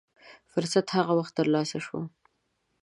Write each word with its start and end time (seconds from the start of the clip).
فرصت 0.51 0.87
هغه 0.97 1.13
وخت 1.19 1.33
تر 1.37 1.47
لاسه 1.53 1.77
شو. 1.85 1.99